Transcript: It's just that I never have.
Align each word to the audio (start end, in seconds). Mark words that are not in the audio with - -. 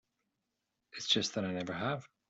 It's 0.93 1.05
just 1.07 1.35
that 1.35 1.45
I 1.45 1.51
never 1.51 1.73
have. 1.73 2.07